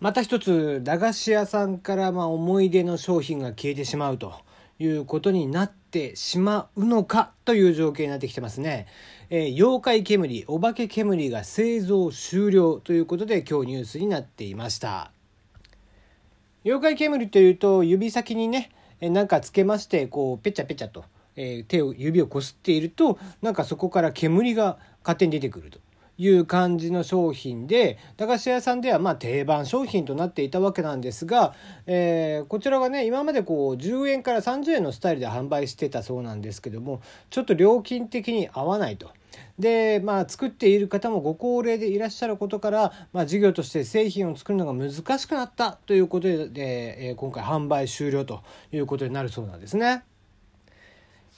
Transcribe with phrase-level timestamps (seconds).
[0.00, 4.32] また一つ駄菓子屋さんからまあ思い出の商品が消えてしまうと
[4.78, 8.86] いうことになってしまうのかという状況になってきてますね。
[9.28, 15.12] えー、妖怪煙、お化け煙が製造終了ということで今日ニュースになっていました。
[16.64, 18.70] 妖怪煙というと指先にね、
[19.02, 21.04] なんかつけましてこうペチャペチャと、
[21.36, 25.78] えー、手を指をこすっているとなんかそこから煙が勝手に出てくると。
[26.20, 31.54] いう感じの商品で駄菓子屋さんではま定番商品となっていたわけなんですが、
[31.86, 39.10] えー、こちらがね今までこう10円から30円のスタイルで販売してたそうなんですけどもちょっと料金的に合わないと。
[39.58, 50.02] でまあ作っている方もご高齢でいらっしゃることから、まあ、事業として製品を作るのが難しくなったということで、えー、今回販売終了ということになるそうなんですね。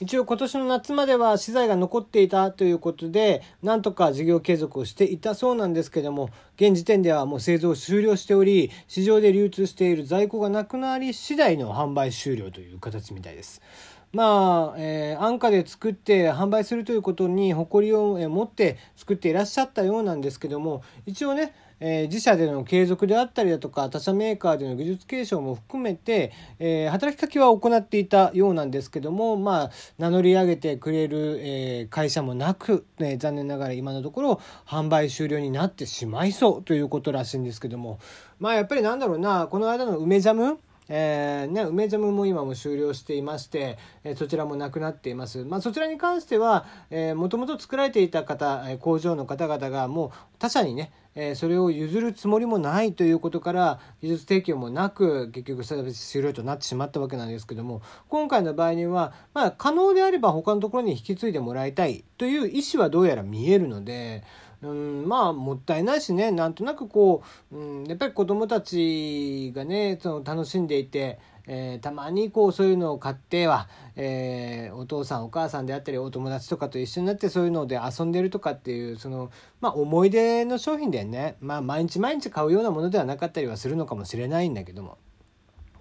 [0.03, 13.61] 一応今年の夏までは資材が残っていたということでなんとか事業継続をしていたそうなんですけども現時点ではもう製造終了しており市場で流通している在庫がなくなり次第の販売終了という形みたいです。
[14.13, 21.53] まあ、えー、安価で作って販売するということに誇りを持って作っていらっしゃったようなんですけども一応ね
[21.85, 37.99] えー、自社での継続であったりだとか他社メーカーでの技術継承も含めて、えー、働きかけは行っていたようなんですけども、まあ、名乗り上げてくれる、え、会社もなく、ね、残念ながら今のところ販売終了になってしまいそうということらしいんですけども
[38.39, 45.43] まあやっぱりなんだろうなこの間の梅ジャムえーね、梅ジャムも今も終了していまして、え、そちらもなくなっています。
[45.43, 46.65] まあ、そちらに関しては、
[47.15, 64.23] もともと作られていた方、工場の方々がもう他社にね、えそれを譲るつもりもないということから技術提供もなく結局サービス終了となってしまったわけなんですけども今回の場合には、まあ、可能であれば他のところに引き継いでもらいたいという意思はどうやら見えるので。
[64.63, 73.67] うん、まあもったいないしねなんとなくこう、うん、やっぱり子どもたちがねその楽しんでいて、えー、たまにこうそういうのを買っては、
[73.97, 84.97] えー、お父さんお母さんであったりお友達とかと一緒になってそういうので遊んでるとかっていうその、まあ、思い出の商品でね、まあ、毎日毎日買うようなものではなかったりはするのかもしれないんだけども。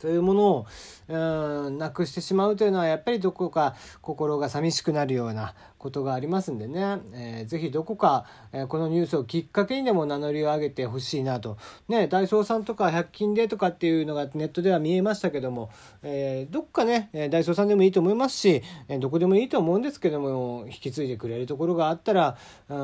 [0.03, 0.67] そういうものを
[1.07, 11.57] うんなくしてしまうというのはやっぱりどこか心が寂しくなるようなことがありますんでね、えー、ぜどこか、えー、このニュースをきっかけにでも名乗りを上げてほしいなと。
[11.89, 15.71] ね、ダイソーさんとか100均でとかっていうのがネットでは見えましたけども、
[16.03, 22.37] えー、どっかね、ダイソーさんでもいいと思いますし、えどこでもいいと思うんですけども、引き継いでくれるところがあったら、
[22.69, 22.75] う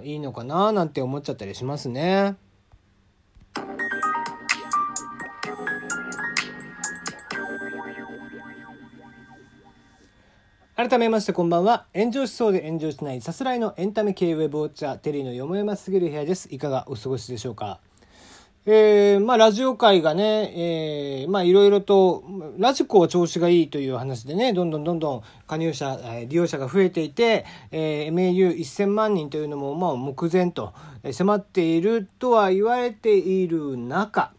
[0.04, 2.34] いいのかななんて思っちゃったりしますね。
[10.76, 11.86] 改めましてこんばんは。
[11.94, 16.48] 炎上しそうで炎上しないさすらいのエンタメ系ウェブウォッチャーテリーのよもやますぎる部屋です。
[16.52, 17.78] いかがお過ごしでしょうか？
[18.66, 22.24] えー、まあラジオ界がね、えー、まあいろいろと
[22.58, 25.96] ラジコは調子がいいという話でねどんどんどんどん加入者
[26.26, 30.74] 利用者が増えていて、えー、MAU1000 万人というのもまあ目前と
[31.12, 34.32] 迫っているとは言われている中、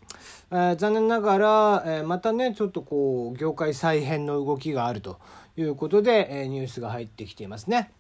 [0.50, 1.38] 残念なが
[1.86, 5.18] ら、またねちょっとこう業界再編の動きがあると。
[5.58, 7.92] いうことで、えー、ニュースが入ってきていますね。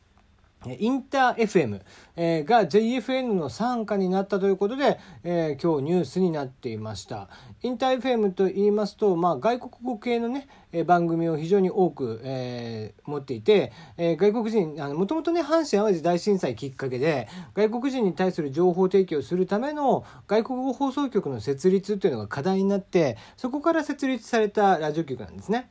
[0.80, 7.30] インター FM が JFN の傘下になったということで、えー、今日ニュースになっていました。
[7.62, 10.48] インター FM と言いますと、まあ、外国語系のね、
[10.86, 25.70] 番組を非常に多く、えー、持っていて、えー、外国人、あの、もともとね、阪神淡路大震災きっかけで、外国人に対する情報提供するための外国語放送局の設立っていうのが課題になって、そこから設立されたラジオ局なんですね。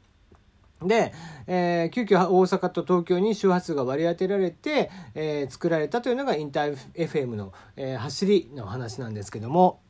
[0.86, 1.12] で、
[1.46, 9.80] えー、急遽大阪と東京に周波数が割り当てられて、えー、作られたというのがインター FM の、えー、走りの話なんですけども、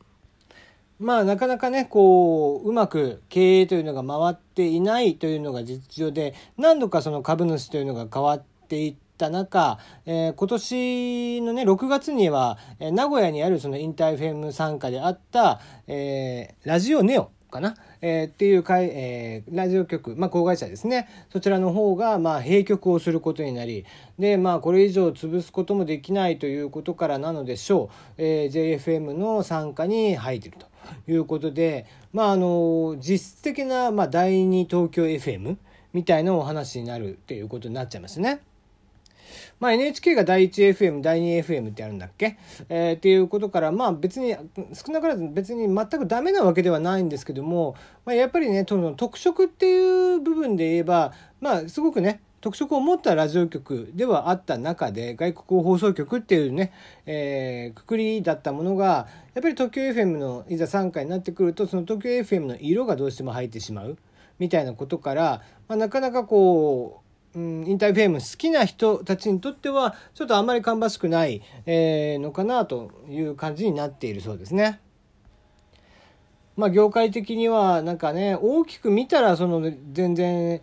[0.97, 21.07] まあなかなかね、こう、うまく経営というのが回っていないというのが実情で、何度かその株主というのが変わっていった中、えー、今年のね、6月には、えー、名古屋にあるそのインター FM 参加であった、えー、ラジオネオかな、えー、っていうかい、えー、ラジオ局、まあ、子会社ですね。
[21.31, 23.85] そちらの方が、まあ、閉局をすることになり、
[24.19, 28.13] で、まあ、これ以上潰すこともできないということからなのでしょう。
[28.17, 30.67] えー、JFM の参加に入っていると
[31.11, 35.57] いうことで、まあ、あの、実質的な、まあ、第二東京 FM
[35.93, 38.41] みたいなお話になるっていうことになっちゃいますね。
[39.59, 42.37] まあ、NHK が第 1FM 第 2FM ってあるんだっけ、
[42.69, 44.35] えー、っていうことからまあ別に
[44.73, 47.75] 少なからず別に全くダメなわけではないんですけども、
[48.05, 56.73] まあ、やっぱりね特色っていう部分で言えばまあすごくね特色を持ったラジオ局ではあった中で外国放送局っていうね、
[57.07, 63.97] えー、くくりだったものがやっぱり東京 FM のいざ3回になってくるとその東京 FM の色がどうしても入ってしまう
[64.37, 67.04] みたいなことから、まあ、なかなかこう、
[67.35, 74.79] うん、インターフェーム好きな人たちにとってはちょっとあんまり芳しくない、えー、のかなという感じになっているそうですね。
[76.55, 80.61] まあ業界的にはなんかね大きく見たらその全然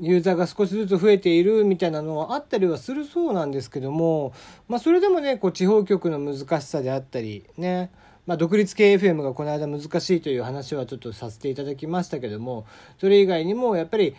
[0.00, 4.32] ユーザーが少しずつ増えているみたいなのはあったりはするそうなんですけども、
[4.68, 7.90] まあ、それでもねこう地方局の難しさであったりね
[8.24, 12.66] まあ、独立系 FM がこの間難しいという話はちょっとさせていただきましたけども
[12.98, 14.14] それ以外にもやっぱり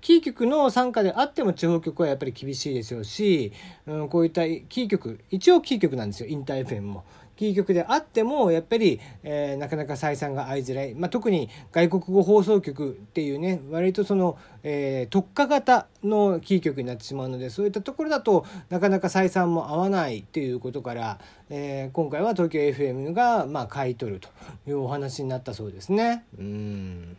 [0.00, 3.52] キー局の参加であっても地方局はやっぱり厳しいでしょうし、
[3.86, 7.04] うん、こういったキー局一応キー局なんですよインター FM も。
[7.38, 24.28] キー局であってもやっぱり、えー、なかなか採算が合いづらい、まあ、特に外国語放送局っていうね割とその、えー、特化型のキー局になってしまうのでそういったところだとなかなか採算も合わないっていうことから、えー、今回は東京 FM が、まあ、買い取ると
[24.66, 26.24] いうお話になったそうですね。
[26.40, 27.16] うん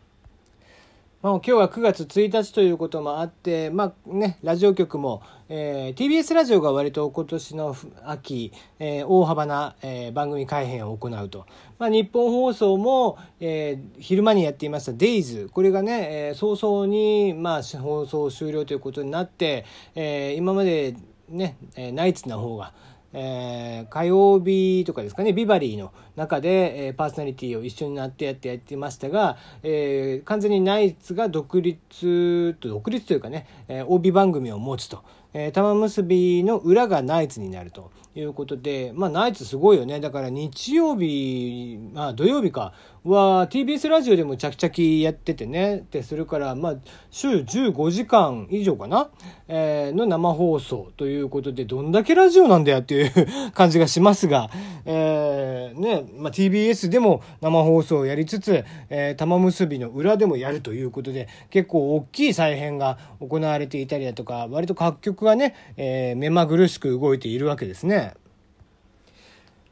[1.22, 7.76] まあ、今日は9月1日ということもあって、まあね、ラジオ局も、えー、TBS ラジオが割と今年の
[8.06, 11.46] 秋、えー、大幅な、えー、番組改編を行うと。
[11.78, 15.50] まあ、日本放送も、えー、昼間にやっていました Days。
[15.50, 19.66] これがね、えー、早々に、まあ、放送終了ということになって、
[19.96, 20.96] えー、今まで
[21.28, 22.72] ね、えー、ナイツな方が、
[23.14, 35.04] えー、火曜日とかですかねビバリーの中で、えー、パーソナリティを一緒になってやってやってましたが、えー、完全にナイツが独立と独立というかね、えー、帯番組を持つと。
[35.32, 40.00] えー、玉結びの裏がナイツになるということで、まあ、ナイツすごいよね。
[40.00, 42.74] だから日曜日、まあ、土曜日か
[43.04, 45.86] は TBS ラジオでもチャキチャキやっててね。
[45.92, 46.76] で、それから、まあ、
[47.12, 49.10] 週15時間以上かな、
[49.48, 53.12] えー、の生放送ということで、どんだけラジオなんだよっていう
[53.54, 54.50] 感じがしますが、
[54.86, 68.09] えー、ね、まあ、TBS でも生放送をやりつつ、えー、玉結びの裏でもやるということで、結構大きい再編が行われていたりだとか、割と各局がね、えー、目まぐるしく動いているわけですね。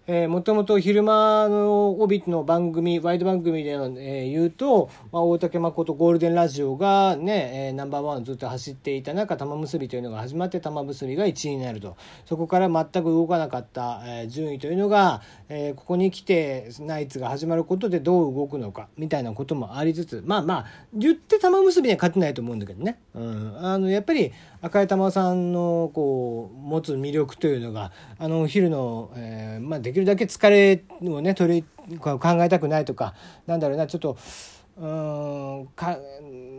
[0.09, 11.97] えー、もともと昼間の帯の番組、ワイド番組で、えー、言うと、まあ、大竹誠ゴールデンラジオがね、えー、ナンバーワンずっと走っていた中、玉結びというのが始まって、玉結びが1位になると。
[12.25, 23.01] そこから全く動かなかった、えー、順位というのが、えー、ここに来て、ナイツが始まることでどう動くのか、みたいなこともありつつ、まあまあ、言って玉結びには勝てないと思うんだけどね。
[23.13, 23.57] うん。
[23.59, 24.31] あの、やっぱり、
[24.61, 33.15] 赤井玉さんの、こう、持つ魅力というのが、あの、昼の、えー、まあ、でききるだけ疲れをね取り考えたくないとか
[33.47, 34.17] なんだろうなちょっと
[34.77, 35.97] うんか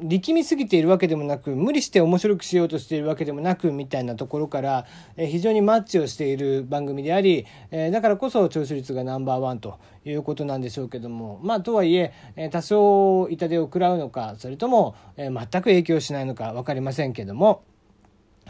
[0.03, 4.87] 力みすぎているわけでもなく無理して面白くしようとしているわけでもなくみたいなところから、
[5.17, 17.63] え非常にマッチをしている番組であり、えだからこそ聴取率がナンバーワンということなんでしょうけどもまあとはいええ多少痛手を食らうのかそれとも、え全く影響しないのか分かりませんけども。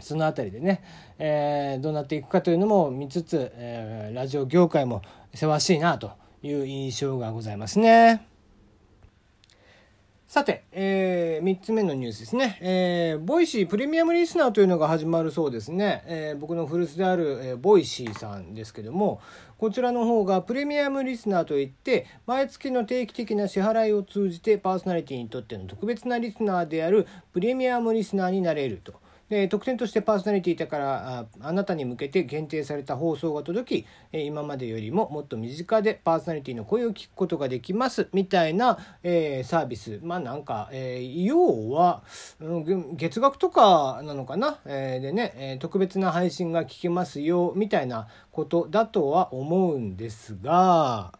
[0.01, 0.83] その辺りでね、
[1.17, 5.01] えー、どうなっていくかというのも見つつ、えー、ラジオ業界も
[5.33, 6.11] せわしいなと
[6.43, 8.29] いう印象がございますね。
[10.29, 12.59] さて、えー、3つ目のニュースですね。
[12.61, 16.03] えー、 Voicy プレミアムリスナーというのが始まるそうですね。
[16.05, 19.21] えー、僕の古巣である、えー、 Voicy さんですけども、
[19.57, 28.93] こちらの方がプレミアムリスナーといって、毎月の定期的な支払いを通じてパーソナリティにとっての特別なリスナーであるプレミアムリスナーになれると。
[29.29, 42.01] で特典としてパーソナリティだからあなたに向けて限定された放送が届き今までよりももっと身近でパーソナリティの声を聞くことができますみたいな、えー、サービスまあなんか、えー、要は、
[42.39, 51.13] うん、月額とかなのかな、えー、でね、え特別な配信が聞けますよみたいなことだとは思うんですが。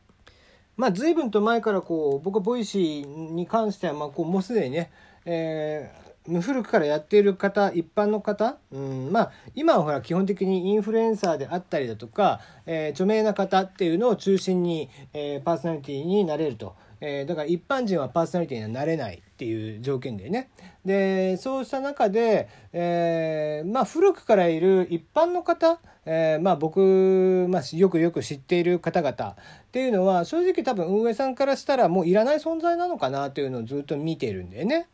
[0.78, 4.92] まあ、随分と前からこう僕は Voicy に関してはまあこうもうすでにね、
[5.26, 6.09] えー
[6.42, 16.76] 古くからやっている方一般の方、うん、まあ今はほら基本的にインフルエンサーであったりだとか、えー、著名な方っていうのを中心に、えー、パーソナリティになれると。
[17.02, 20.50] えー、だから一般人はパーソナリティにはなれないっていう条件でね。
[20.86, 29.36] で、そうした中で、えー、まあ古くからいる一般の方、えー、まあ僕、まあよくよく知っている方々っ
[29.72, 34.88] ていうのは正直多分運営さんからしたらもういらない存在なのかなっていうのをずっと見てるんだよね。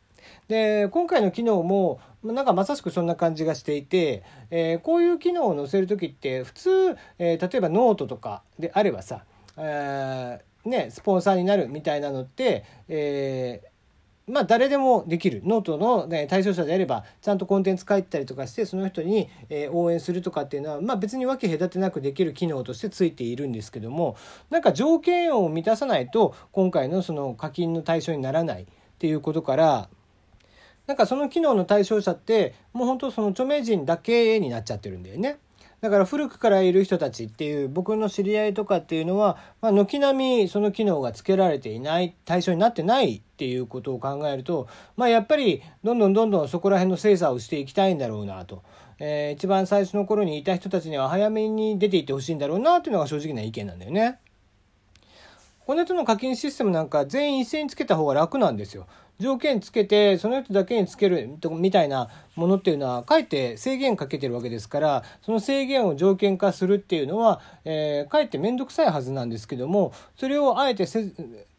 [0.48, 9.24] で今回の機能もなんかまさしくそんな感じがしていて、えー、こういう機能を載せる時って普通、えー、例えばノートとかであればさ、
[9.58, 13.62] えー、ね、スポンサーになるみたいなのって、え
[14.28, 15.42] まあ誰でもできる。
[15.46, 24.18] ノートの、ね、対象者であればちゃんとコンテンツ書いたりとかしてその人に、え応援するとかっていうのは、まあ、別に分け隔てなくできる機能としてついているんですけども
[24.50, 28.66] なんか条件を満たさないと今回のその課金の対象にならないっ
[28.98, 29.90] ていうことから
[30.88, 35.38] なんかその機能の対象者ってもう本当その著名人だけになっちゃってるんだよね。
[35.82, 48.64] だから古くからいる人たちっていう僕の知り合いとかっていうのは、まあ、軒並みその機能が付けられていない対象になってないっていうことを考えると、まあ、やっぱりどんどんどんどんそこら辺の精査をしていきたいんだろうなと、
[48.98, 54.18] えー、一番最初の頃にいた人たちには早めに出ていってほしいんだろうなっていうのが正直な意見なんだよね。
[55.66, 58.88] 骨との課金システムなんか全員一斉につけた方が楽なんですよ。
[59.20, 71.12] 条件つけてその人だけにつけるみたいなものっていうのはかえって制限かけてるわけですからその制限を条件化するっていうのは、えー、かえって面倒くさいはずなんですけどもそれをあえてせ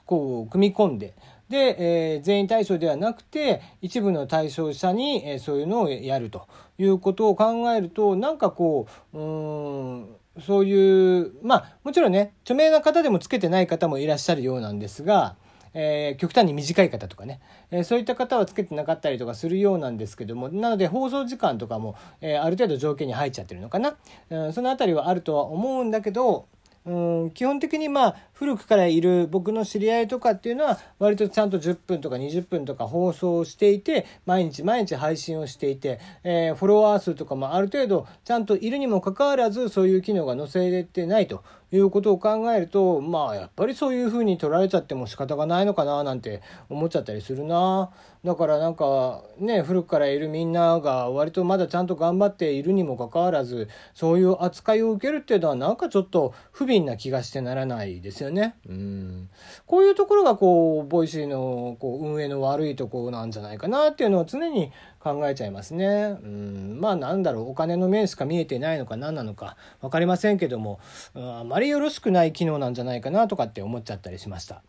[0.04, 1.14] こう組み込んで
[1.48, 6.46] で、えー、全員対象ではなくて一部の対象者に、えー、そういうのをやると
[6.78, 10.06] いうことを考えるとなんかこううん
[10.44, 15.36] そういうまあもちろんね著名な方でもつけてない方もいらっしゃるようなんですが
[15.78, 17.38] えー、極端に短い方とかね、
[17.70, 23.94] えー、そういった方はつけてなかったりとかするようなんですけどもなので放送時間とかも、えー、ある程度条件に入っちゃってるのかな、
[24.30, 26.46] うん、その辺りはあるとは思うんだけど
[26.86, 41.42] うん基本的にまあ古くからいる僕の知り合いとかっていうのは割とちゃんと10分とか20分とか放送していて毎日毎日配信をしていて、えー、フォロワー数とかもある程度ちゃんといるにもかかわらずそういう機能が載せれてないと。
[41.72, 47.90] いうことを考えるとまあやっぱりそういうふうに取られちゃっても仕方がないのかななんて思っちゃったりするな
[48.24, 58.56] だからなんかね古くからいるみんなが割とまだちゃんと頑張っているにもかかわらずそういう扱いを受けるっていうのはなんかちょっと不憫な気がしてならないですよね。
[58.68, 59.28] うん
[59.66, 66.18] こういうところがこう Voicy のこう運営の悪いところなんじゃないかなっていうのを常に考えちゃいますね。
[66.22, 70.80] うん、まあなんだろう、お金の面しか見えてないのか何なのか分かりませんけども、
[71.14, 74.62] あまりよろしくない機能なんじゃないかなとかって思っちゃったりしました。